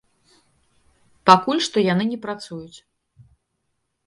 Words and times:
Пакуль 1.31 1.61
што 1.67 1.77
яны 1.93 2.03
не 2.13 2.19
працуюць. 2.25 2.77